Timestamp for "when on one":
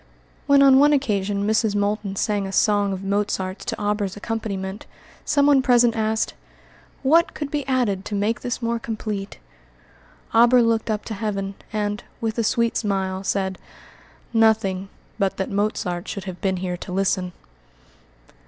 0.47-0.93